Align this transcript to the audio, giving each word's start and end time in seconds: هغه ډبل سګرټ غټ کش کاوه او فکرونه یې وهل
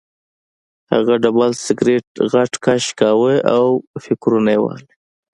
هغه 0.93 1.13
ډبل 1.23 1.51
سګرټ 1.65 2.07
غټ 2.33 2.51
کش 2.65 2.83
کاوه 2.99 3.33
او 3.55 3.63
فکرونه 4.03 4.49
یې 4.55 4.59
وهل 4.61 4.85